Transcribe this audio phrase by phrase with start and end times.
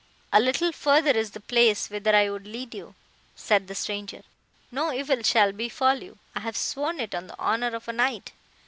[0.33, 2.95] "'A little further is the place, whither I would lead you,'
[3.35, 4.23] said the stranger;
[4.71, 8.31] 'no evil shall befall you—I have sworn it on the honour of a knight.